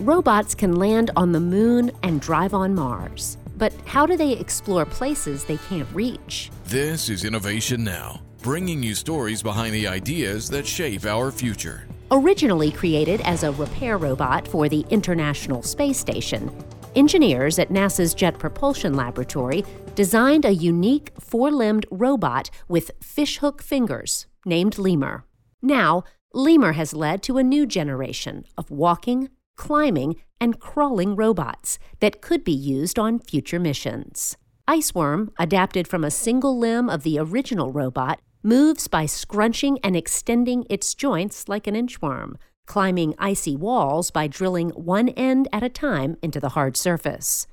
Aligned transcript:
Robots 0.00 0.54
can 0.54 0.76
land 0.76 1.10
on 1.16 1.32
the 1.32 1.40
moon 1.40 1.90
and 2.02 2.20
drive 2.20 2.52
on 2.52 2.74
Mars. 2.74 3.38
But 3.56 3.72
how 3.86 4.04
do 4.04 4.14
they 4.14 4.32
explore 4.32 4.84
places 4.84 5.44
they 5.44 5.56
can't 5.56 5.88
reach? 5.94 6.50
This 6.66 7.08
is 7.08 7.24
Innovation 7.24 7.82
Now, 7.82 8.20
bringing 8.42 8.82
you 8.82 8.94
stories 8.94 9.42
behind 9.42 9.72
the 9.72 9.86
ideas 9.86 10.50
that 10.50 10.66
shape 10.66 11.06
our 11.06 11.32
future. 11.32 11.88
Originally 12.10 12.70
created 12.70 13.22
as 13.22 13.42
a 13.42 13.52
repair 13.52 13.96
robot 13.96 14.46
for 14.46 14.68
the 14.68 14.84
International 14.90 15.62
Space 15.62 15.98
Station, 15.98 16.52
engineers 16.94 17.58
at 17.58 17.70
NASA's 17.70 18.12
Jet 18.12 18.38
Propulsion 18.38 18.92
Laboratory 18.92 19.64
designed 19.94 20.44
a 20.44 20.52
unique 20.52 21.10
four 21.18 21.50
limbed 21.50 21.86
robot 21.90 22.50
with 22.68 22.90
fishhook 23.02 23.62
fingers 23.62 24.26
named 24.44 24.76
Lemur. 24.76 25.24
Now, 25.62 26.04
Lemur 26.34 26.72
has 26.72 26.92
led 26.92 27.22
to 27.22 27.38
a 27.38 27.42
new 27.42 27.64
generation 27.64 28.44
of 28.58 28.70
walking, 28.70 29.30
climbing, 29.56 30.16
and 30.40 30.60
crawling 30.60 31.16
robots 31.16 31.78
that 32.00 32.20
could 32.20 32.44
be 32.44 32.52
used 32.52 32.98
on 32.98 33.18
future 33.18 33.58
missions. 33.58 34.36
Iceworm, 34.68 35.30
adapted 35.38 35.88
from 35.88 36.04
a 36.04 36.10
single 36.10 36.58
limb 36.58 36.88
of 36.90 37.02
the 37.02 37.18
original 37.18 37.72
robot, 37.72 38.20
moves 38.42 38.86
by 38.86 39.06
scrunching 39.06 39.78
and 39.82 39.96
extending 39.96 40.64
its 40.70 40.94
joints 40.94 41.48
like 41.48 41.66
an 41.66 41.74
inchworm, 41.74 42.34
climbing 42.66 43.14
icy 43.18 43.56
walls 43.56 44.10
by 44.10 44.26
drilling 44.26 44.70
one 44.70 45.08
end 45.10 45.48
at 45.52 45.62
a 45.62 45.68
time 45.68 46.16
into 46.22 46.40
the 46.40 46.50
hard 46.50 46.76
surface. 46.76 47.46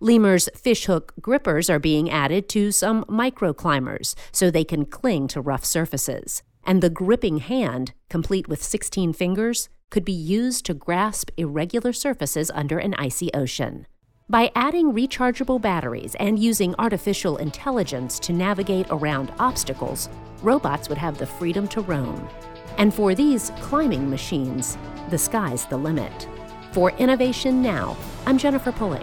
Lemur's 0.00 0.48
fishhook 0.54 1.12
grippers 1.20 1.68
are 1.68 1.80
being 1.80 2.08
added 2.08 2.48
to 2.50 2.70
some 2.70 3.04
microclimbers 3.04 4.14
so 4.30 4.50
they 4.50 4.64
can 4.64 4.84
cling 4.84 5.26
to 5.28 5.40
rough 5.40 5.64
surfaces. 5.64 6.42
And 6.64 6.82
the 6.82 6.90
gripping 6.90 7.38
hand, 7.38 7.94
complete 8.08 8.46
with 8.46 8.62
16 8.62 9.12
fingers, 9.12 9.68
could 9.90 10.04
be 10.04 10.12
used 10.12 10.64
to 10.66 10.74
grasp 10.74 11.30
irregular 11.36 11.92
surfaces 11.92 12.50
under 12.54 12.78
an 12.78 12.94
icy 12.94 13.30
ocean. 13.34 13.86
By 14.30 14.50
adding 14.54 14.92
rechargeable 14.92 15.60
batteries 15.60 16.14
and 16.16 16.38
using 16.38 16.74
artificial 16.78 17.38
intelligence 17.38 18.18
to 18.20 18.32
navigate 18.34 18.86
around 18.90 19.32
obstacles, 19.38 20.10
robots 20.42 20.88
would 20.90 20.98
have 20.98 21.16
the 21.16 21.26
freedom 21.26 21.66
to 21.68 21.80
roam. 21.80 22.28
And 22.76 22.92
for 22.92 23.14
these 23.14 23.50
climbing 23.60 24.10
machines, 24.10 24.76
the 25.08 25.16
sky's 25.16 25.64
the 25.64 25.78
limit. 25.78 26.28
For 26.72 26.90
Innovation 26.92 27.62
Now, 27.62 27.96
I'm 28.26 28.36
Jennifer 28.36 28.70
Pulley. 28.70 29.00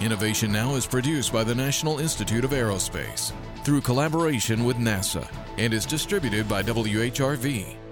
Innovation 0.00 0.50
Now 0.50 0.74
is 0.74 0.86
produced 0.86 1.32
by 1.32 1.44
the 1.44 1.54
National 1.54 2.00
Institute 2.00 2.44
of 2.44 2.50
Aerospace 2.50 3.32
through 3.62 3.80
collaboration 3.80 4.64
with 4.64 4.76
NASA 4.76 5.26
and 5.56 5.72
is 5.72 5.86
distributed 5.86 6.48
by 6.48 6.62
WHRV. 6.62 7.83